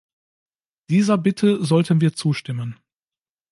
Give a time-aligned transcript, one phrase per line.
[0.89, 2.79] Dieser Bitte sollten wir zustimmen.